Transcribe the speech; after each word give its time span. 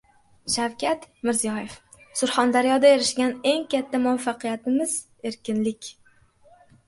Shavkat 0.51 1.03
Mirziyoyev: 1.27 1.75
Surxondaryoda 2.21 2.89
erishgan 2.93 3.35
eng 3.51 3.67
katta 3.75 4.01
muvaffaqiyatimiz- 4.07 4.95
erkinlik 5.31 5.91